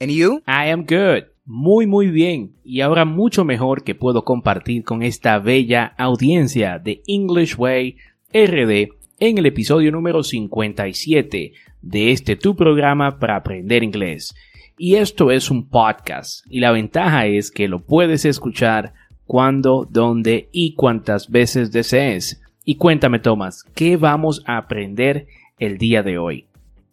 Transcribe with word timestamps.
And 0.00 0.10
you? 0.10 0.42
I 0.46 0.70
am 0.70 0.86
good. 0.86 1.24
Muy, 1.44 1.86
muy 1.86 2.06
bien. 2.06 2.56
Y 2.64 2.80
ahora 2.80 3.04
mucho 3.04 3.44
mejor 3.44 3.84
que 3.84 3.94
puedo 3.94 4.24
compartir 4.24 4.82
con 4.82 5.02
esta 5.02 5.38
bella 5.38 5.94
audiencia 5.98 6.78
de 6.78 7.02
English 7.06 7.56
Way 7.58 7.96
RD 8.32 8.88
en 9.18 9.36
el 9.36 9.44
episodio 9.44 9.92
número 9.92 10.22
57 10.22 11.52
de 11.82 12.12
este 12.12 12.36
tu 12.36 12.56
programa 12.56 13.18
para 13.18 13.36
aprender 13.36 13.82
inglés. 13.82 14.34
Y 14.78 14.94
esto 14.94 15.30
es 15.30 15.50
un 15.50 15.68
podcast. 15.68 16.46
Y 16.48 16.60
la 16.60 16.72
ventaja 16.72 17.26
es 17.26 17.50
que 17.50 17.68
lo 17.68 17.84
puedes 17.84 18.24
escuchar 18.24 18.94
cuando, 19.26 19.86
dónde 19.90 20.48
y 20.50 20.72
cuántas 20.76 21.28
veces 21.28 21.72
desees. 21.72 22.40
Y 22.64 22.76
cuéntame, 22.76 23.18
Tomás, 23.18 23.64
¿qué 23.74 23.98
vamos 23.98 24.42
a 24.46 24.56
aprender 24.56 25.26
el 25.58 25.76
día 25.76 26.02
de 26.02 26.16
hoy? 26.16 26.46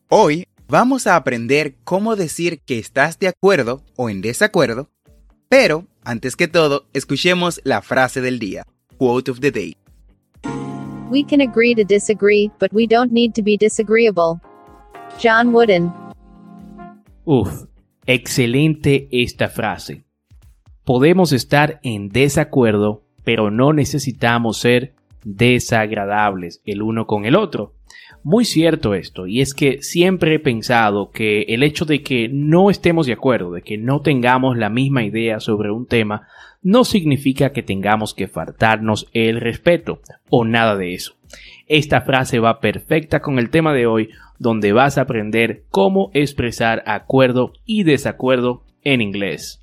Hoy 0.10 0.46
vamos 0.68 1.08
a 1.08 1.16
aprender 1.16 1.76
cómo 1.84 2.16
decir 2.16 2.60
que 2.62 2.78
estás 2.78 3.20
de 3.20 3.28
acuerdo 3.28 3.82
o 3.96 4.10
en 4.10 4.22
desacuerdo, 4.22 4.90
pero 5.50 5.86
antes 6.04 6.36
que 6.36 6.48
todo, 6.48 6.86
escuchemos 6.94 7.62
la 7.64 7.82
frase 7.82 8.22
del 8.22 8.40
día, 8.40 8.64
quote 8.98 9.32
of 9.32 9.40
the 9.40 9.52
day. 9.52 9.78
We 11.10 11.24
can 11.24 11.42
agree 11.42 11.74
to 11.76 11.84
disagree, 11.86 12.52
but 12.60 12.74
we 12.74 12.86
don't 12.86 13.12
need 13.12 13.34
to 13.36 13.42
be 13.42 13.58
disagreeable. 13.58 14.42
John 15.22 15.54
Wooden. 15.54 15.92
Uf, 17.24 17.66
excelente 18.06 19.08
esta 19.12 19.48
frase. 19.48 20.04
Podemos 20.84 21.32
estar 21.32 21.80
en 21.84 22.10
desacuerdo, 22.10 23.04
pero 23.24 23.52
no 23.52 23.74
necesitamos 23.74 24.58
ser 24.58 24.96
desagradables 25.24 26.62
el 26.66 26.82
uno 26.82 27.08
con 27.08 27.26
el 27.26 27.36
otro. 27.36 27.77
Muy 28.24 28.46
cierto 28.46 28.94
esto, 28.94 29.26
y 29.26 29.42
es 29.42 29.54
que 29.54 29.82
siempre 29.82 30.36
he 30.36 30.40
pensado 30.40 31.12
que 31.12 31.44
el 31.44 31.64
hecho 31.64 31.86
de 31.86 32.04
que 32.04 32.30
no 32.30 32.70
estemos 32.70 33.06
de 33.06 33.14
acuerdo, 33.14 33.52
de 33.52 33.62
que 33.62 33.78
no 33.78 34.02
tengamos 34.02 34.58
la 34.58 34.70
misma 34.70 35.04
idea 35.04 35.40
sobre 35.40 35.72
un 35.72 35.86
tema, 35.86 36.28
no 36.62 36.84
significa 36.84 37.54
que 37.54 37.64
tengamos 37.64 38.14
que 38.14 38.28
faltarnos 38.28 39.08
el 39.14 39.40
respeto, 39.40 40.02
o 40.30 40.44
nada 40.44 40.76
de 40.76 40.94
eso. 40.94 41.14
Esta 41.68 42.02
frase 42.02 42.40
va 42.40 42.60
perfecta 42.60 43.22
con 43.22 43.40
el 43.40 43.50
tema 43.50 43.74
de 43.74 43.86
hoy, 43.86 44.10
donde 44.40 44.74
vas 44.74 44.98
a 44.98 45.02
aprender 45.02 45.64
cómo 45.70 46.12
expresar 46.14 46.84
acuerdo 46.86 47.54
y 47.66 47.84
desacuerdo 47.84 48.64
en 48.84 49.02
inglés. 49.02 49.62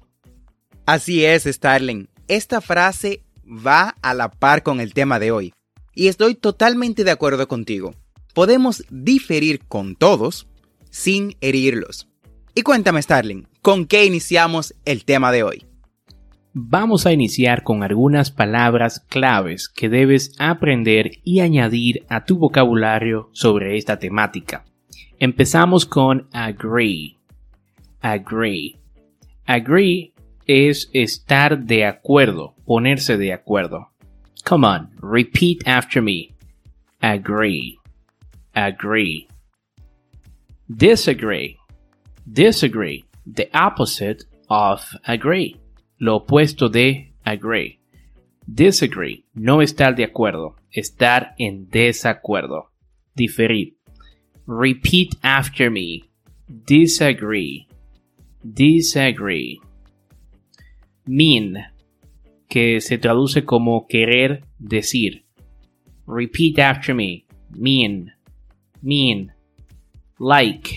Así 0.87 1.25
es, 1.25 1.45
Starling. 1.45 2.09
Esta 2.29 2.61
frase 2.61 3.23
va 3.45 3.97
a 4.01 4.15
la 4.15 4.31
par 4.31 4.63
con 4.63 4.81
el 4.81 4.95
tema 4.95 5.19
de 5.19 5.33
hoy. 5.33 5.53
Y 5.95 6.09
estoy 6.09 6.35
totalmente 6.35 7.05
de 7.05 7.11
acuerdo 7.11 7.47
contigo 7.47 7.95
podemos 8.35 8.85
diferir 8.91 9.61
con 9.67 9.95
todos 9.97 10.47
sin 10.91 11.37
herirlos. 11.41 12.09
Y 12.55 12.63
cuéntame, 12.63 13.01
Starling, 13.01 13.49
¿con 13.63 13.87
qué 13.87 14.05
iniciamos 14.05 14.75
el 14.85 15.05
tema 15.05 15.33
de 15.33 15.43
hoy? 15.43 15.65
Vamos 16.53 17.05
a 17.07 17.13
iniciar 17.13 17.65
con 17.65 17.83
algunas 17.83 18.31
palabras 18.31 19.01
claves 19.01 19.69
que 19.69 19.89
debes 19.89 20.33
aprender 20.39 21.13
y 21.25 21.41
añadir 21.41 22.05
a 22.09 22.25
tu 22.25 22.39
vocabulario 22.39 23.29
sobre 23.33 23.77
esta 23.77 23.99
temática. 23.99 24.65
Empezamos 25.19 25.85
con 25.85 26.29
agree. 26.33 27.19
Agree. 28.01 28.79
Agree 29.47 30.13
es 30.47 30.91
estar 30.93 31.65
de 31.65 31.87
acuerdo, 31.87 32.55
ponerse 32.65 33.17
de 33.17 33.33
acuerdo. 33.33 33.89
Come 34.45 34.67
on, 34.67 34.91
repeat 35.01 35.67
after 35.67 36.01
me. 36.01 36.37
Agree 37.01 37.79
agree. 38.55 39.29
Disagree. 40.69 41.59
Disagree. 42.31 43.05
The 43.27 43.51
opposite 43.55 44.25
of 44.49 44.97
agree. 45.07 45.57
Lo 46.01 46.17
opuesto 46.17 46.71
de 46.71 47.13
agree. 47.25 47.79
Disagree. 48.47 49.25
No 49.35 49.61
estar 49.61 49.95
de 49.95 50.05
acuerdo. 50.05 50.57
Estar 50.73 51.35
en 51.39 51.69
desacuerdo. 51.71 52.71
Diferir. 53.15 53.77
Repeat 54.47 55.17
after 55.23 55.71
me. 55.71 56.05
Disagree. 56.49 57.67
Disagree. 58.43 59.61
Mean. 61.07 61.67
Que 62.49 62.81
se 62.81 62.99
traduce 62.99 63.45
como 63.45 63.87
querer 63.87 64.45
decir. 64.59 65.25
Repeat 66.07 66.59
after 66.59 66.95
me. 66.95 67.27
Mean 67.51 68.14
mean, 68.85 69.33
like, 70.19 70.77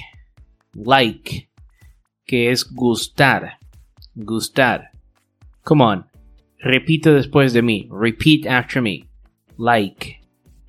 like, 0.74 1.50
que 2.26 2.52
es 2.52 2.64
gustar, 2.64 3.60
gustar. 4.16 4.92
Come 5.64 5.84
on, 5.84 6.06
repite 6.64 7.12
después 7.12 7.54
de 7.54 7.62
mí, 7.62 7.88
repeat 7.92 8.48
after 8.48 8.82
me. 8.82 9.10
Like, 9.58 10.22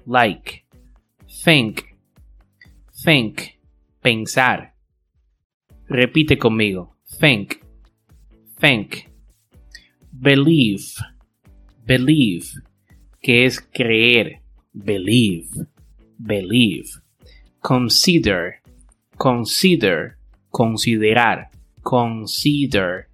like, 0.07 0.65
think, 1.45 1.97
think, 3.05 3.59
pensar. 4.03 4.75
Repite 5.89 6.39
conmigo, 6.39 6.97
think, 7.21 7.65
think. 8.59 9.09
Believe, 10.13 10.97
believe, 11.87 12.51
que 13.23 13.47
es 13.47 13.61
creer, 13.61 14.43
believe, 14.73 15.49
believe 16.19 17.01
consider, 17.69 18.63
consider, 19.19 20.17
considerar, 20.51 21.51
consider. 21.83 23.09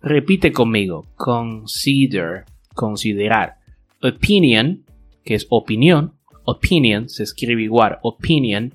Repite 0.00 0.52
conmigo, 0.52 1.04
consider, 1.16 2.44
considerar. 2.76 3.56
Opinion, 4.00 4.84
que 5.24 5.34
es 5.34 5.48
opinión, 5.50 6.12
opinion 6.44 7.08
se 7.08 7.24
escribe 7.24 7.64
igual, 7.64 7.98
opinion. 8.04 8.72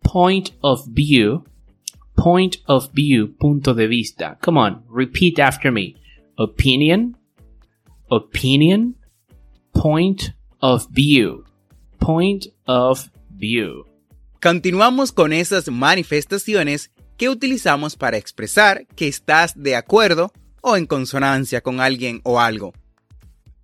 Point 0.00 0.52
of 0.62 0.86
view, 0.94 1.44
point 2.14 2.56
of 2.66 2.90
view, 2.94 3.36
punto 3.36 3.74
de 3.74 3.86
vista. 3.86 4.38
Come 4.40 4.58
on, 4.58 4.82
repeat 4.88 5.38
after 5.38 5.70
me. 5.70 5.94
Opinion, 6.38 7.18
opinion, 8.08 8.96
point 9.74 10.34
of 10.62 10.86
view, 10.90 11.44
point 11.98 12.46
of 12.66 13.10
view. 13.36 13.85
Continuamos 14.46 15.10
con 15.10 15.32
esas 15.32 15.66
manifestaciones 15.66 16.92
que 17.16 17.28
utilizamos 17.28 17.96
para 17.96 18.16
expresar 18.16 18.86
que 18.94 19.08
estás 19.08 19.60
de 19.60 19.74
acuerdo 19.74 20.32
o 20.60 20.76
en 20.76 20.86
consonancia 20.86 21.62
con 21.62 21.80
alguien 21.80 22.20
o 22.22 22.38
algo. 22.38 22.72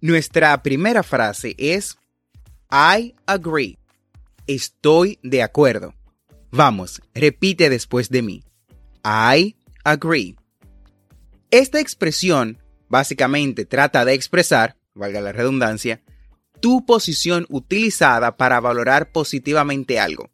Nuestra 0.00 0.60
primera 0.64 1.04
frase 1.04 1.54
es 1.56 1.98
I 2.72 3.14
agree. 3.26 3.78
Estoy 4.48 5.20
de 5.22 5.44
acuerdo. 5.44 5.94
Vamos, 6.50 7.00
repite 7.14 7.70
después 7.70 8.08
de 8.08 8.22
mí. 8.22 8.42
I 9.04 9.54
agree. 9.84 10.34
Esta 11.52 11.78
expresión 11.78 12.58
básicamente 12.88 13.66
trata 13.66 14.04
de 14.04 14.14
expresar, 14.14 14.74
valga 14.94 15.20
la 15.20 15.30
redundancia, 15.30 16.02
tu 16.58 16.84
posición 16.84 17.46
utilizada 17.50 18.36
para 18.36 18.58
valorar 18.58 19.12
positivamente 19.12 20.00
algo. 20.00 20.31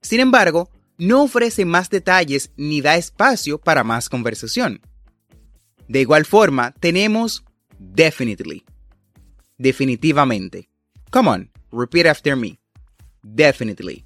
Sin 0.00 0.20
embargo, 0.20 0.70
no 0.98 1.22
ofrece 1.22 1.64
más 1.64 1.90
detalles 1.90 2.50
ni 2.56 2.80
da 2.80 2.96
espacio 2.96 3.58
para 3.58 3.84
más 3.84 4.08
conversación. 4.08 4.80
De 5.88 6.00
igual 6.00 6.24
forma, 6.24 6.72
tenemos 6.80 7.44
definitely. 7.78 8.64
Definitivamente. 9.56 10.68
Come 11.10 11.30
on, 11.30 11.50
repeat 11.72 12.06
after 12.06 12.36
me. 12.36 12.58
Definitely. 13.22 14.04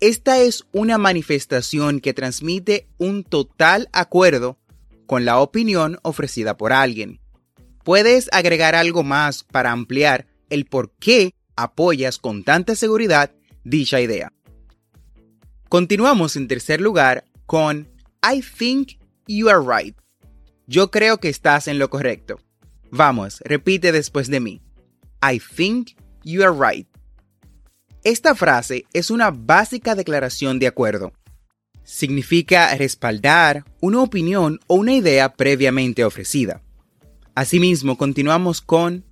Esta 0.00 0.38
es 0.38 0.66
una 0.72 0.98
manifestación 0.98 2.00
que 2.00 2.12
transmite 2.12 2.88
un 2.98 3.24
total 3.24 3.88
acuerdo 3.92 4.58
con 5.06 5.24
la 5.24 5.38
opinión 5.38 5.98
ofrecida 6.02 6.56
por 6.56 6.72
alguien. 6.72 7.20
Puedes 7.82 8.28
agregar 8.32 8.74
algo 8.74 9.02
más 9.02 9.44
para 9.44 9.72
ampliar 9.72 10.26
el 10.50 10.66
por 10.66 10.92
qué 10.96 11.32
apoyas 11.56 12.18
con 12.18 12.44
tanta 12.44 12.74
seguridad 12.74 13.32
dicha 13.64 14.00
idea. 14.00 14.32
Continuamos 15.68 16.36
en 16.36 16.46
tercer 16.46 16.80
lugar 16.80 17.24
con 17.44 17.88
I 18.22 18.40
think 18.40 19.00
you 19.26 19.48
are 19.48 19.58
right. 19.60 19.96
Yo 20.68 20.92
creo 20.92 21.18
que 21.18 21.28
estás 21.28 21.66
en 21.66 21.80
lo 21.80 21.90
correcto. 21.90 22.38
Vamos, 22.92 23.40
repite 23.44 23.90
después 23.90 24.28
de 24.28 24.38
mí. 24.38 24.62
I 25.20 25.40
think 25.40 25.90
you 26.22 26.44
are 26.44 26.52
right. 26.52 26.88
Esta 28.04 28.36
frase 28.36 28.84
es 28.92 29.10
una 29.10 29.32
básica 29.32 29.96
declaración 29.96 30.60
de 30.60 30.68
acuerdo. 30.68 31.12
Significa 31.82 32.72
respaldar 32.76 33.64
una 33.80 34.02
opinión 34.02 34.60
o 34.68 34.76
una 34.76 34.94
idea 34.94 35.34
previamente 35.34 36.04
ofrecida. 36.04 36.62
Asimismo, 37.34 37.98
continuamos 37.98 38.60
con 38.60 39.04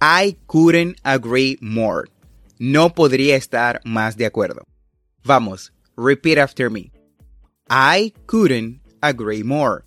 I 0.00 0.36
couldn't 0.46 0.98
agree 1.02 1.58
more. 1.60 2.08
No 2.60 2.94
podría 2.94 3.34
estar 3.34 3.80
más 3.84 4.16
de 4.16 4.26
acuerdo. 4.26 4.62
Vamos, 5.24 5.72
repeat 5.96 6.38
after 6.38 6.70
me. 6.70 6.92
I 7.68 8.12
couldn't 8.26 8.80
agree 9.00 9.42
more. 9.42 9.84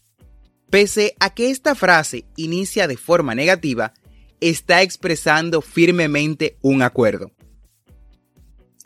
Pese 0.69 1.15
a 1.19 1.33
que 1.33 1.49
esta 1.49 1.75
frase 1.75 2.25
inicia 2.35 2.87
de 2.87 2.97
forma 2.97 3.33
negativa, 3.33 3.93
está 4.39 4.81
expresando 4.81 5.61
firmemente 5.61 6.57
un 6.61 6.81
acuerdo. 6.81 7.31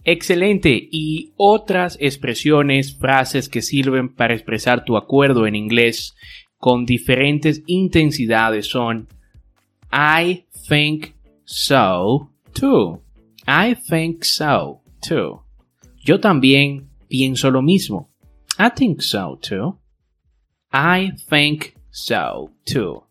Excelente. 0.05 0.89
Y 0.91 1.33
otras 1.37 1.97
expresiones, 1.99 2.97
frases 2.97 3.47
que 3.49 3.61
sirven 3.61 4.13
para 4.13 4.33
expresar 4.33 4.83
tu 4.83 4.97
acuerdo 4.97 5.47
en 5.47 5.55
inglés 5.55 6.13
con 6.57 6.85
diferentes 6.85 7.63
intensidades 7.67 8.67
son 8.67 9.07
I 9.91 10.45
think 10.67 11.13
so 11.45 12.29
too. 12.53 13.01
I 13.47 13.75
think 13.75 14.23
so 14.23 14.81
too. 15.07 15.43
Yo 16.03 16.19
también 16.19 16.89
pienso 17.13 17.51
lo 17.51 17.61
mismo. 17.61 18.09
I 18.57 18.69
think 18.69 19.03
so 19.03 19.37
too. 19.39 19.77
I 20.71 21.11
think 21.29 21.75
so 21.91 22.49
too. 22.65 23.03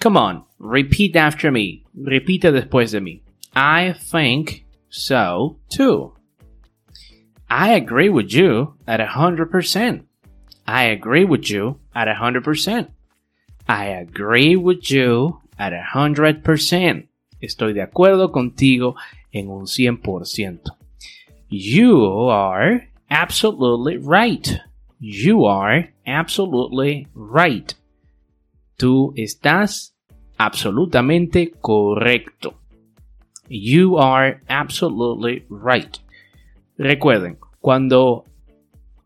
Come 0.00 0.16
on, 0.16 0.44
repeat 0.58 1.14
after 1.14 1.52
me. 1.52 1.84
Repite 1.96 2.50
después 2.50 2.90
de 2.90 3.00
mí. 3.00 3.22
I 3.54 3.92
think 3.92 4.66
so 4.88 5.60
too. 5.68 6.12
I 7.48 7.74
agree 7.74 8.08
with 8.08 8.32
you 8.32 8.74
at 8.88 9.00
a 9.00 9.06
hundred 9.06 9.52
percent. 9.52 10.06
I 10.66 10.86
agree 10.86 11.24
with 11.24 11.48
you 11.48 11.78
at 11.94 12.08
a 12.08 12.14
hundred 12.14 12.42
percent. 12.42 12.90
I 13.68 13.86
agree 13.86 14.56
with 14.56 14.90
you 14.90 15.40
at 15.56 15.72
a 15.72 15.84
hundred 15.94 16.42
percent. 16.42 17.06
Estoy 17.40 17.74
de 17.74 17.82
acuerdo 17.82 18.32
contigo 18.32 18.96
en 19.32 19.50
un 19.50 19.68
cien 19.68 19.98
por 20.02 20.26
ciento. 20.26 20.76
You 21.48 22.28
are 22.28 22.88
absolutely 23.14 23.96
right. 23.98 24.60
You 24.98 25.46
are 25.46 25.94
absolutely 26.04 27.06
right. 27.14 27.72
Tú 28.76 29.12
estás 29.16 29.94
absolutamente 30.36 31.52
correcto. 31.60 32.54
You 33.48 33.98
are 33.98 34.40
absolutely 34.48 35.46
right. 35.48 35.98
Recuerden, 36.76 37.38
cuando 37.60 38.24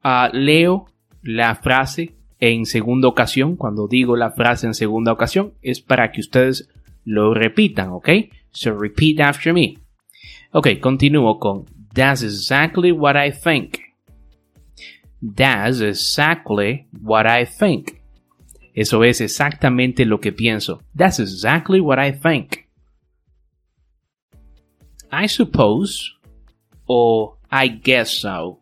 uh, 0.05 0.29
leo 0.33 0.87
la 1.23 1.55
frase 1.57 2.15
en 2.41 2.65
segunda 2.65 3.09
ocasión, 3.09 3.57
cuando 3.57 3.89
digo 3.89 4.17
la 4.17 4.31
frase 4.31 4.67
en 4.67 4.75
segunda 4.75 5.13
ocasión, 5.13 5.53
es 5.61 5.81
para 5.81 6.13
que 6.13 6.21
ustedes 6.21 6.69
lo 7.05 7.35
repitan, 7.35 7.91
¿ok? 7.91 8.09
So 8.53 8.79
repeat 8.79 9.21
after 9.21 9.53
me. 9.53 9.77
Ok, 10.53 10.79
continúo 10.81 11.39
con 11.39 11.67
That's 11.93 12.23
exactly 12.23 12.93
what 12.93 13.17
I 13.17 13.33
think. 13.33 13.88
That's 15.21 15.81
exactly 15.81 16.87
what 17.01 17.27
I 17.27 17.45
think. 17.45 18.01
Eso 18.75 19.03
es 19.03 19.21
exactamente 19.21 20.05
lo 20.07 20.19
que 20.19 20.33
pienso. 20.33 20.81
That's 20.95 21.19
exactly 21.19 21.81
what 21.81 21.99
I 21.99 22.13
think. 22.13 22.69
I 25.11 25.27
suppose 25.27 26.15
or 26.87 27.37
I 27.51 27.69
guess 27.69 28.11
so. 28.11 28.61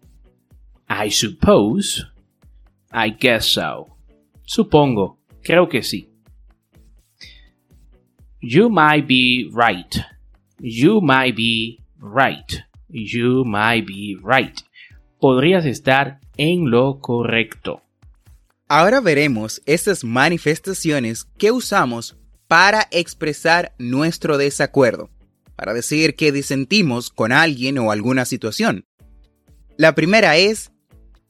I 0.88 1.08
suppose. 1.11 2.05
I 2.93 3.11
guess 3.11 3.47
so. 3.47 3.97
Supongo. 4.47 5.19
Creo 5.44 5.69
que 5.69 5.82
sí. 5.82 6.08
You 8.41 8.69
might 8.70 9.06
be 9.06 9.50
right. 9.53 9.97
You 10.61 11.00
might 11.00 11.37
be 11.37 11.81
right. 12.00 12.62
You 12.88 13.44
might 13.44 13.87
be 13.87 14.17
right. 14.23 14.62
Podrías 15.20 15.64
estar 15.64 16.20
en 16.36 16.70
lo 16.70 17.00
correcto. 17.00 17.82
Ahora 18.68 19.00
veremos 19.00 19.62
esas 19.66 20.04
manifestaciones 20.04 21.24
que 21.38 21.52
usamos 21.52 22.16
para 22.48 22.88
expresar 22.90 23.74
nuestro 23.78 24.38
desacuerdo 24.38 25.10
para 25.56 25.72
decir 25.72 26.14
que 26.14 26.30
disentimos 26.30 27.10
con 27.10 27.32
alguien 27.32 27.78
o 27.78 27.90
alguna 27.90 28.26
situación. 28.26 28.84
La 29.76 29.94
primera 29.94 30.36
es 30.36 30.70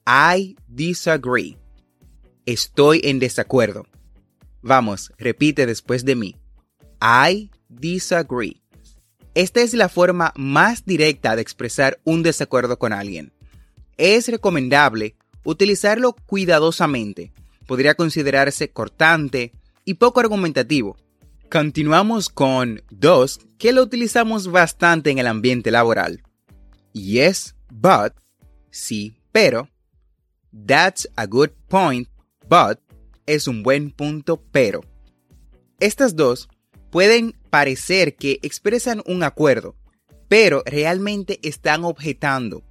I 0.07 0.57
disagree. 0.67 1.57
Estoy 2.45 3.01
en 3.05 3.19
desacuerdo. 3.19 3.87
Vamos, 4.63 5.13
repite 5.17 5.65
después 5.67 6.05
de 6.05 6.17
mí. 6.17 6.37
I 7.01 7.51
disagree. 7.69 8.63
Esta 9.35 9.61
es 9.61 9.75
la 9.75 9.89
forma 9.89 10.33
más 10.37 10.85
directa 10.85 11.37
de 11.37 11.43
expresar 11.43 12.01
un 12.05 12.23
desacuerdo 12.23 12.79
con 12.79 12.93
alguien. 12.93 13.33
Es 13.97 14.29
recomendable 14.29 15.17
utilizarlo 15.45 16.15
cuidadosamente. 16.27 17.33
Podría 17.67 17.95
considerarse 17.95 18.71
cortante 18.71 19.53
y 19.85 19.95
poco 19.95 20.21
argumentativo, 20.21 20.97
Continuamos 21.51 22.29
con 22.29 22.83
dos 22.91 23.39
que 23.57 23.73
lo 23.73 23.83
utilizamos 23.83 24.51
bastante 24.51 25.11
en 25.11 25.19
el 25.19 25.29
ambiente 25.29 25.71
laboral. 25.71 26.25
Yes, 26.93 27.55
but, 27.71 28.15
sí, 28.71 29.17
pero. 29.31 29.69
That's 30.67 31.09
a 31.15 31.27
good 31.27 31.51
point, 31.69 32.09
but 32.49 32.81
es 33.27 33.47
un 33.47 33.63
buen 33.63 33.93
punto, 33.93 34.43
pero. 34.51 34.81
Estas 35.79 36.17
dos 36.17 36.49
pueden 36.91 37.37
parecer 37.49 38.17
que 38.17 38.41
expresan 38.43 39.03
un 39.07 39.23
acuerdo, 39.23 39.77
pero 40.27 40.65
realmente 40.67 41.39
están 41.43 41.85
objetando. 41.85 42.65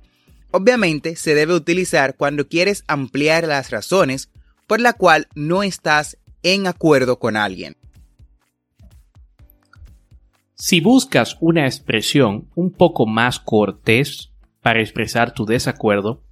Obviamente 0.58 1.18
se 1.18 1.36
debe 1.36 1.54
utilizar 1.54 2.16
cuando 2.16 2.48
quieres 2.48 2.86
ampliar 2.88 3.46
las 3.46 3.72
razones 3.72 4.32
por 4.68 4.80
la 4.80 4.94
cual 4.94 5.28
no 5.36 5.64
estás 5.64 6.18
en 6.44 6.66
acuerdo 6.66 7.20
con 7.20 7.36
alguien. 7.36 7.76
Si 10.54 10.80
buscas 10.80 11.36
una 11.42 11.66
expresión 11.66 12.48
un 12.56 12.72
poco 12.72 13.06
más 13.06 13.38
cortés 13.38 14.32
para 14.62 14.80
expresar 14.80 15.34
tu 15.34 15.46
desacuerdo, 15.46 16.24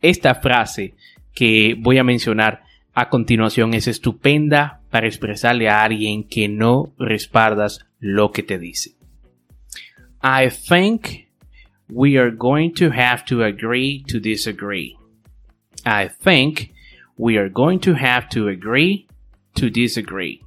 esta 0.00 0.36
frase 0.36 0.94
que 1.34 1.76
voy 1.78 1.98
a 1.98 2.04
mencionar 2.04 2.62
a 2.94 3.10
continuación 3.10 3.74
es 3.74 3.86
estupenda 3.86 4.80
para 4.88 5.08
expresarle 5.08 5.68
a 5.68 5.82
alguien 5.82 6.24
que 6.26 6.48
no 6.48 6.94
respaldas 6.96 7.84
lo 7.98 8.32
que 8.32 8.42
te 8.42 8.58
dice. 8.58 8.96
I 10.22 10.48
think 10.48 11.27
we 11.90 12.16
are 12.16 12.30
going 12.30 12.72
to 12.74 12.90
have 12.90 13.24
to 13.26 13.42
agree 13.42 14.04
to 14.08 14.20
disagree. 14.20 14.96
I 15.84 16.08
think 16.08 16.72
we 17.16 17.36
are 17.36 17.48
going 17.48 17.80
to 17.80 17.94
have 17.94 18.28
to 18.30 18.48
agree 18.48 19.08
to 19.54 19.70
disagree. 19.70 20.42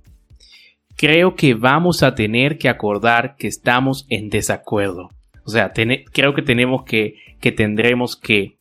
Creo 0.95 1.35
que 1.35 1.55
vamos 1.55 2.03
a 2.03 2.13
tener 2.13 2.57
que 2.57 2.69
acordar 2.69 3.35
que 3.37 3.47
estamos 3.47 4.05
en 4.09 4.29
desacuerdo. 4.29 5.09
O 5.43 5.49
sea, 5.49 5.71
creo 5.73 6.35
que 6.35 6.43
tenemos 6.43 6.83
que, 6.83 7.15
que 7.39 7.51
tendremos 7.51 8.15
que 8.15 8.57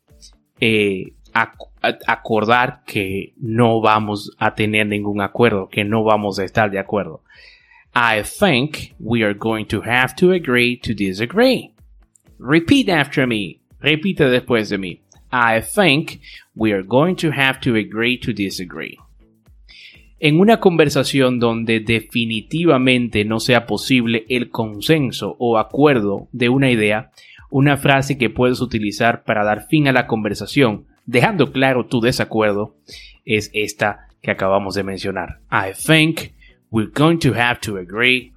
eh, 0.60 1.12
acordar 2.06 2.82
que 2.86 3.34
no 3.36 3.80
vamos 3.80 4.34
a 4.38 4.54
tener 4.54 4.86
ningún 4.86 5.20
acuerdo, 5.20 5.68
que 5.68 5.84
no 5.84 6.02
vamos 6.02 6.38
a 6.38 6.44
estar 6.44 6.70
de 6.70 6.78
acuerdo. 6.78 7.22
I 7.94 8.22
think 8.22 8.94
we 8.98 9.22
are 9.22 9.34
going 9.34 9.66
to 9.66 9.82
have 9.82 10.14
to 10.16 10.32
agree 10.32 10.78
to 10.78 10.94
disagree. 10.94 11.74
Repeat 12.40 12.88
after 12.88 13.26
me. 13.26 13.60
Repite 13.80 14.24
después 14.30 14.70
de 14.70 14.78
mí. 14.78 15.00
I 15.30 15.60
think 15.60 16.20
we 16.54 16.72
are 16.72 16.82
going 16.82 17.14
to 17.16 17.30
have 17.30 17.60
to 17.60 17.76
agree 17.76 18.18
to 18.18 18.32
disagree. 18.32 18.96
En 20.18 20.40
una 20.40 20.58
conversación 20.58 21.38
donde 21.38 21.80
definitivamente 21.80 23.24
no 23.24 23.40
sea 23.40 23.66
posible 23.66 24.26
el 24.28 24.50
consenso 24.50 25.36
o 25.38 25.58
acuerdo 25.58 26.28
de 26.32 26.48
una 26.48 26.70
idea, 26.70 27.10
una 27.50 27.76
frase 27.76 28.18
que 28.18 28.28
puedes 28.28 28.60
utilizar 28.60 29.24
para 29.24 29.44
dar 29.44 29.66
fin 29.68 29.88
a 29.88 29.92
la 29.92 30.06
conversación, 30.06 30.86
dejando 31.06 31.52
claro 31.52 31.86
tu 31.86 32.00
desacuerdo, 32.00 32.74
es 33.24 33.50
esta 33.54 34.08
que 34.20 34.30
acabamos 34.30 34.74
de 34.74 34.82
mencionar. 34.82 35.40
I 35.50 35.72
think 35.74 36.32
we're 36.70 36.90
going 36.92 37.18
to 37.18 37.34
have 37.34 37.60
to 37.60 37.76
agree 37.76 38.32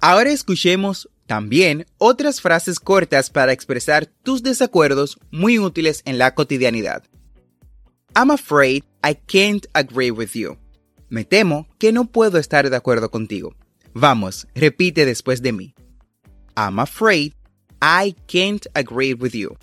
Ahora 0.00 0.30
escuchemos 0.30 1.08
también 1.26 1.86
otras 1.98 2.40
frases 2.40 2.80
cortas 2.80 3.30
para 3.30 3.52
expresar 3.52 4.06
tus 4.22 4.42
desacuerdos 4.42 5.18
muy 5.30 5.58
útiles 5.58 6.02
en 6.04 6.18
la 6.18 6.34
cotidianidad. 6.34 7.04
I'm 8.14 8.30
afraid 8.30 8.84
I 9.02 9.14
can't 9.14 9.66
agree 9.72 10.10
with 10.10 10.32
you. 10.34 10.58
Me 11.08 11.24
temo 11.24 11.66
que 11.78 11.92
no 11.92 12.06
puedo 12.06 12.38
estar 12.38 12.68
de 12.68 12.76
acuerdo 12.76 13.10
contigo. 13.10 13.54
Vamos, 13.94 14.46
repite 14.54 15.04
después 15.06 15.42
de 15.42 15.52
mí. 15.52 15.74
I'm 16.56 16.78
afraid 16.78 17.32
I 17.80 18.14
can't 18.26 18.66
agree 18.74 19.14
with 19.14 19.32
you. 19.32 19.56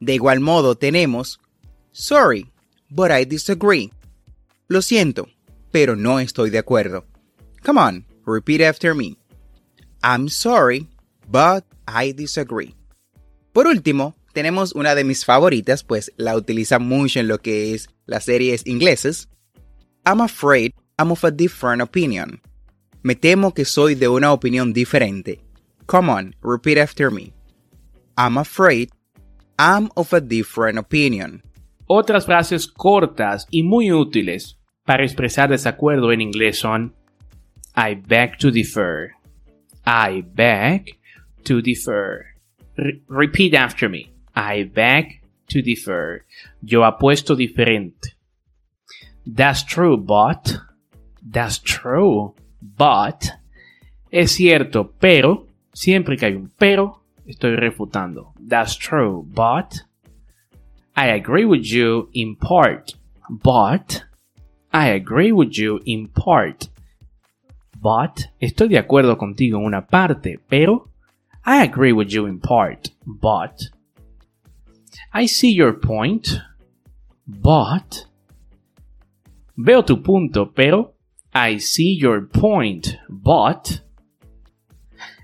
De 0.00 0.14
igual 0.14 0.40
modo 0.40 0.76
tenemos 0.76 1.40
Sorry, 1.92 2.50
but 2.90 3.10
I 3.10 3.24
disagree. 3.24 3.92
Lo 4.66 4.82
siento, 4.82 5.28
pero 5.70 5.94
no 5.94 6.18
estoy 6.18 6.50
de 6.50 6.58
acuerdo. 6.58 7.04
Come 7.64 7.80
on, 7.80 8.06
repeat 8.26 8.60
after 8.60 8.94
me. 8.94 9.16
I'm 10.02 10.28
sorry, 10.28 10.88
but 11.30 11.64
I 11.86 12.12
disagree. 12.12 12.74
Por 13.52 13.66
último, 13.66 14.14
tenemos 14.32 14.74
una 14.74 14.94
de 14.94 15.04
mis 15.04 15.24
favoritas, 15.24 15.84
pues 15.84 16.12
la 16.16 16.36
utiliza 16.36 16.78
mucho 16.78 17.20
en 17.20 17.28
lo 17.28 17.38
que 17.38 17.74
es 17.74 17.88
las 18.06 18.24
series 18.24 18.66
inglesas. 18.66 19.28
I'm 20.04 20.20
afraid 20.20 20.72
I'm 20.98 21.12
of 21.12 21.24
a 21.24 21.30
different 21.30 21.82
opinion. 21.82 22.40
Me 23.02 23.14
temo 23.14 23.52
que 23.52 23.64
soy 23.64 23.94
de 23.94 24.08
una 24.08 24.32
opinión 24.32 24.72
diferente. 24.72 25.40
Come 25.86 26.10
on, 26.10 26.34
repeat 26.42 26.78
after 26.78 27.10
me. 27.10 27.32
I'm 28.16 28.38
afraid 28.38 28.90
I'm 29.58 29.90
of 29.96 30.12
a 30.12 30.20
different 30.20 30.78
opinion. 30.78 31.42
Otras 31.86 32.26
frases 32.26 32.66
cortas 32.66 33.46
y 33.50 33.62
muy 33.62 33.92
útiles 33.92 34.58
para 34.84 35.04
expresar 35.04 35.50
desacuerdo 35.50 36.12
en 36.12 36.20
inglés 36.20 36.58
son 36.58 36.94
I 37.76 37.94
beg 37.94 38.38
to 38.38 38.50
differ. 38.50 39.14
I 39.84 40.22
beg 40.22 40.96
to 41.44 41.60
differ. 41.60 42.26
repeat 43.08 43.54
after 43.54 43.88
me. 43.88 44.12
I 44.34 44.64
beg 44.64 45.20
to 45.48 45.62
differ. 45.62 46.24
Yo 46.62 46.82
apuesto 46.82 47.36
diferente. 47.36 48.14
That's 49.26 49.62
true, 49.64 49.96
but. 49.96 50.58
That's 51.22 51.58
true, 51.58 52.34
but. 52.60 53.30
Es 54.10 54.32
cierto, 54.32 54.92
pero. 55.00 55.46
Siempre 55.72 56.16
que 56.16 56.26
hay 56.26 56.34
un 56.34 56.52
pero, 56.56 57.02
estoy 57.26 57.56
refutando. 57.56 58.32
That's 58.38 58.76
true, 58.76 59.24
but. 59.26 59.82
I 60.96 61.08
agree 61.08 61.44
with 61.44 61.64
you 61.64 62.08
in 62.12 62.36
part, 62.36 62.94
but. 63.28 64.04
I 64.72 64.90
agree 64.90 65.32
with 65.32 65.58
you 65.58 65.80
in 65.84 66.08
part. 66.08 66.68
But. 67.84 68.30
Estoy 68.40 68.68
de 68.68 68.78
acuerdo 68.78 69.18
contigo 69.18 69.58
en 69.58 69.66
una 69.66 69.86
parte, 69.86 70.40
pero. 70.48 70.88
I 71.44 71.60
agree 71.60 71.92
with 71.92 72.06
you 72.06 72.26
in 72.26 72.40
part, 72.40 72.88
but. 73.04 73.52
I 75.12 75.28
see 75.28 75.54
your 75.54 75.78
point, 75.78 76.26
but. 77.26 78.08
Veo 79.54 79.84
tu 79.84 80.02
punto, 80.02 80.50
pero 80.50 80.94
I 81.34 81.60
see 81.60 81.98
your 81.98 82.26
point, 82.26 82.86
but. 83.06 83.82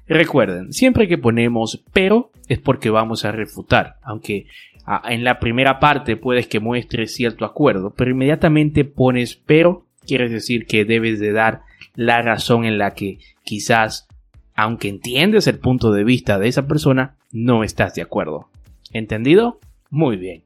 Recuerden, 0.07 0.75
siempre 0.75 1.09
que 1.09 1.17
ponemos 1.17 1.83
pero 1.95 2.31
es 2.47 2.59
porque 2.59 2.91
vamos 2.91 3.25
a 3.25 3.33
refutar, 3.33 3.97
aunque 4.03 4.49
ah, 4.85 5.01
en 5.09 5.25
la 5.25 5.39
primera 5.39 5.81
parte 5.81 6.17
puedes 6.17 6.47
que 6.47 6.61
muestres 6.61 7.15
cierto 7.15 7.47
acuerdo, 7.47 7.95
pero 7.95 8.11
inmediatamente 8.11 8.85
pones 8.85 9.37
pero, 9.37 9.87
quiere 10.05 10.29
decir 10.29 10.67
que 10.67 10.85
debes 10.85 11.21
de 11.21 11.33
dar 11.33 11.70
la 12.01 12.23
razón 12.23 12.65
en 12.65 12.79
la 12.79 12.95
que 12.95 13.19
quizás, 13.45 14.09
aunque 14.55 14.89
entiendes 14.89 15.47
el 15.47 15.59
punto 15.59 15.93
de 15.93 16.03
vista 16.03 16.39
de 16.39 16.49
esa 16.49 16.67
persona, 16.67 17.19
no 17.31 17.63
estás 17.63 17.95
de 17.95 18.01
acuerdo. 18.01 18.49
¿Entendido? 18.91 19.61
Muy 19.91 20.17
bien. 20.17 20.43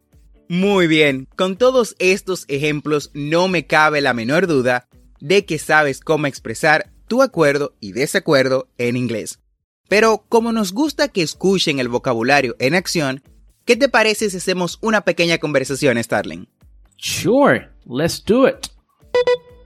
Muy 0.49 0.89
bien, 0.89 1.29
con 1.37 1.57
todos 1.57 1.95
estos 2.01 2.45
ejemplos 2.49 3.13
no 3.15 3.47
me 3.47 3.69
cabe 3.69 4.01
la 4.01 4.15
menor 4.15 4.49
duda 4.49 4.89
de 5.21 5.45
que 5.45 5.61
sabes 5.61 6.01
cómo 6.01 6.27
expresar 6.27 6.91
tu 7.07 7.23
acuerdo 7.23 7.77
y 7.79 7.93
desacuerdo 7.93 8.67
en 8.77 8.97
inglés. 8.97 9.39
Pero 9.89 10.25
como 10.29 10.51
nos 10.51 10.73
gusta 10.73 11.07
que 11.07 11.23
escuchen 11.23 11.79
el 11.79 11.89
vocabulario 11.89 12.57
en 12.59 12.75
acción, 12.75 13.23
¿qué 13.65 13.77
te 13.77 13.89
parece 13.89 14.29
si 14.29 14.39
hacemos 14.39 14.79
una 14.83 15.03
pequeña 15.03 15.39
conversación, 15.39 16.03
Starling? 16.03 16.49
Sure, 16.97 17.69
let's 17.87 18.25
do 18.25 18.49
it. 18.49 18.57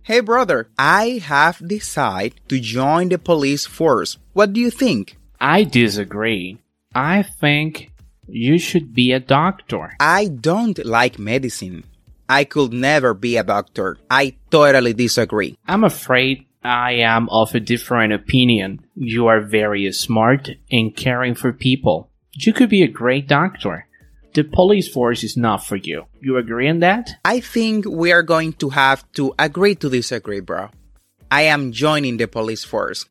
Hey 0.08 0.20
brother, 0.20 0.70
I 0.78 1.20
have 1.22 1.60
decided 1.60 2.40
to 2.48 2.58
join 2.58 3.10
the 3.10 3.18
police 3.18 3.66
force. 3.66 4.16
What 4.32 4.54
do 4.54 4.58
you 4.58 4.70
think? 4.70 5.18
I 5.38 5.64
disagree. 5.64 6.56
I 6.94 7.22
think 7.22 7.92
You 8.26 8.56
should 8.58 8.94
be 8.94 9.12
a 9.12 9.20
doctor. 9.20 9.92
I 10.00 10.28
don't 10.28 10.82
like 10.82 11.18
medicine. 11.18 11.84
I 12.26 12.44
could 12.44 12.72
never 12.72 13.12
be 13.12 13.36
a 13.36 13.44
doctor. 13.44 13.98
I 14.10 14.36
totally 14.50 14.94
disagree. 14.94 15.58
I'm 15.66 15.84
afraid 15.84 16.46
I 16.64 16.92
am 16.92 17.28
of 17.28 17.54
a 17.54 17.60
different 17.60 18.14
opinion. 18.14 18.86
You 18.94 19.26
are 19.26 19.42
very 19.42 19.92
smart 19.92 20.48
and 20.72 20.96
caring 20.96 21.34
for 21.34 21.52
people. 21.52 22.08
You 22.32 22.54
could 22.54 22.70
be 22.70 22.82
a 22.82 22.88
great 22.88 23.28
doctor. 23.28 23.87
The 24.32 24.44
police 24.44 24.88
force 24.88 25.24
is 25.24 25.36
not 25.36 25.64
for 25.64 25.76
you. 25.76 26.04
You 26.20 26.36
agree 26.36 26.68
on 26.68 26.80
that? 26.80 27.08
I 27.24 27.40
think 27.40 27.86
we 27.86 28.12
are 28.12 28.22
going 28.22 28.52
to 28.54 28.70
have 28.70 29.02
to 29.14 29.34
agree 29.38 29.74
to 29.76 29.88
disagree, 29.88 30.40
bro. 30.40 30.70
I 31.30 31.42
am 31.42 31.72
joining 31.72 32.18
the 32.18 32.28
police 32.28 32.66
force. 32.66 33.06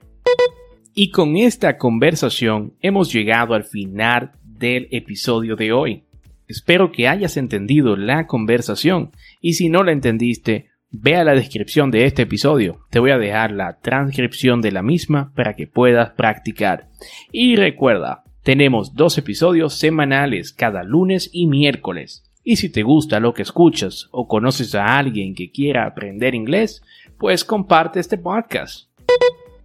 Y 0.93 1.11
con 1.11 1.37
esta 1.37 1.77
conversación 1.77 2.73
hemos 2.81 3.13
llegado 3.13 3.53
al 3.53 3.63
final 3.63 4.31
del 4.43 4.87
episodio 4.91 5.55
de 5.55 5.71
hoy. 5.71 6.03
Espero 6.47 6.91
que 6.91 7.07
hayas 7.07 7.37
entendido 7.37 7.95
la 7.95 8.25
conversación 8.25 9.11
y 9.41 9.53
si 9.53 9.69
no 9.69 9.83
la 9.83 9.91
entendiste, 9.91 10.69
ve 10.89 11.15
a 11.15 11.23
la 11.23 11.33
descripción 11.33 11.91
de 11.91 12.05
este 12.05 12.23
episodio. 12.23 12.79
Te 12.89 12.99
voy 12.99 13.11
a 13.11 13.17
dejar 13.17 13.51
la 13.51 13.79
transcripción 13.79 14.61
de 14.61 14.71
la 14.71 14.81
misma 14.81 15.33
para 15.35 15.55
que 15.55 15.67
puedas 15.67 16.11
practicar. 16.11 16.87
Y 17.31 17.57
recuerda, 17.57 18.23
tenemos 18.47 18.95
dos 18.95 19.17
episodios 19.17 19.73
semanales 19.73 20.53
cada 20.53 20.81
lunes 20.81 21.29
y 21.33 21.47
miércoles. 21.47 22.23
Y 22.45 22.55
si 22.55 22.69
te 22.69 22.81
gusta 22.81 23.19
lo 23.19 23.33
que 23.33 23.41
escuchas 23.41 24.07
o 24.11 24.29
conoces 24.29 24.73
a 24.73 24.97
alguien 24.97 25.35
que 25.35 25.51
quiera 25.51 25.85
aprender 25.85 26.33
inglés, 26.33 26.81
pues 27.17 27.43
comparte 27.43 27.99
este 27.99 28.17
podcast. 28.17 28.87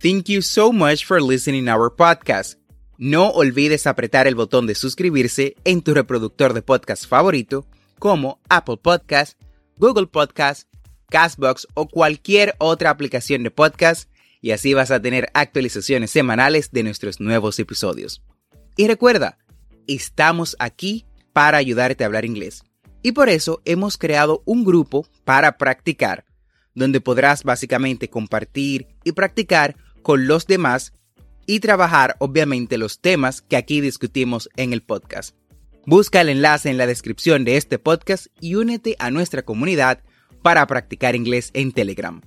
Thank 0.00 0.24
you 0.24 0.42
so 0.42 0.72
much 0.72 1.04
for 1.04 1.22
listening 1.22 1.68
our 1.68 1.94
podcast. 1.94 2.58
No 2.98 3.28
olvides 3.28 3.86
apretar 3.86 4.26
el 4.26 4.34
botón 4.34 4.66
de 4.66 4.74
suscribirse 4.74 5.54
en 5.62 5.82
tu 5.82 5.94
reproductor 5.94 6.52
de 6.52 6.62
podcast 6.62 7.06
favorito 7.06 7.64
como 8.00 8.40
Apple 8.48 8.78
Podcast, 8.82 9.40
Google 9.76 10.08
Podcast, 10.08 10.66
Castbox 11.08 11.68
o 11.74 11.86
cualquier 11.86 12.56
otra 12.58 12.90
aplicación 12.90 13.44
de 13.44 13.52
podcast 13.52 14.10
y 14.40 14.50
así 14.50 14.74
vas 14.74 14.90
a 14.90 15.00
tener 15.00 15.28
actualizaciones 15.34 16.10
semanales 16.10 16.72
de 16.72 16.82
nuestros 16.82 17.20
nuevos 17.20 17.60
episodios. 17.60 18.24
Y 18.76 18.86
recuerda, 18.86 19.38
estamos 19.86 20.56
aquí 20.58 21.04
para 21.32 21.58
ayudarte 21.58 22.04
a 22.04 22.06
hablar 22.06 22.24
inglés. 22.24 22.64
Y 23.02 23.12
por 23.12 23.28
eso 23.28 23.60
hemos 23.64 23.98
creado 23.98 24.42
un 24.44 24.64
grupo 24.64 25.06
para 25.24 25.58
practicar, 25.58 26.24
donde 26.74 27.00
podrás 27.00 27.42
básicamente 27.42 28.08
compartir 28.08 28.86
y 29.04 29.12
practicar 29.12 29.76
con 30.02 30.26
los 30.26 30.46
demás 30.46 30.94
y 31.46 31.60
trabajar 31.60 32.16
obviamente 32.18 32.78
los 32.78 33.00
temas 33.00 33.42
que 33.42 33.56
aquí 33.56 33.80
discutimos 33.80 34.48
en 34.56 34.72
el 34.72 34.82
podcast. 34.82 35.36
Busca 35.84 36.20
el 36.20 36.28
enlace 36.28 36.70
en 36.70 36.78
la 36.78 36.86
descripción 36.86 37.44
de 37.44 37.56
este 37.56 37.78
podcast 37.78 38.28
y 38.40 38.54
únete 38.54 38.94
a 39.00 39.10
nuestra 39.10 39.42
comunidad 39.42 40.00
para 40.40 40.66
practicar 40.66 41.16
inglés 41.16 41.50
en 41.54 41.72
Telegram. 41.72 42.20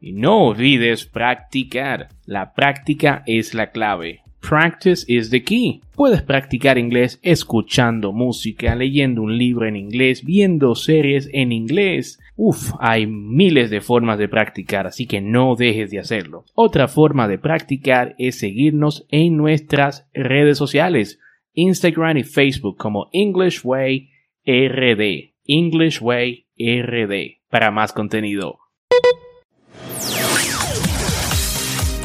Y 0.00 0.12
no 0.12 0.46
olvides 0.46 1.04
practicar. 1.06 2.08
La 2.26 2.54
práctica 2.54 3.22
es 3.24 3.54
la 3.54 3.70
clave. 3.70 4.21
Practice 4.42 5.04
is 5.06 5.30
the 5.30 5.42
key. 5.42 5.80
Puedes 5.94 6.22
practicar 6.22 6.76
inglés 6.76 7.20
escuchando 7.22 8.12
música, 8.12 8.74
leyendo 8.74 9.22
un 9.22 9.38
libro 9.38 9.66
en 9.66 9.76
inglés, 9.76 10.24
viendo 10.24 10.74
series 10.74 11.30
en 11.32 11.52
inglés. 11.52 12.18
Uf, 12.36 12.72
hay 12.80 13.06
miles 13.06 13.70
de 13.70 13.80
formas 13.80 14.18
de 14.18 14.28
practicar, 14.28 14.86
así 14.86 15.06
que 15.06 15.20
no 15.20 15.54
dejes 15.54 15.90
de 15.90 16.00
hacerlo. 16.00 16.44
Otra 16.54 16.88
forma 16.88 17.28
de 17.28 17.38
practicar 17.38 18.14
es 18.18 18.40
seguirnos 18.40 19.06
en 19.10 19.36
nuestras 19.36 20.08
redes 20.12 20.58
sociales, 20.58 21.20
Instagram 21.54 22.18
y 22.18 22.24
Facebook 22.24 22.76
como 22.76 23.08
English 23.12 23.60
Way 23.62 24.10
RD. 24.44 25.34
English 25.46 26.02
Way 26.02 26.46
RD. 26.58 27.38
Para 27.48 27.70
más 27.70 27.92
contenido. 27.92 28.58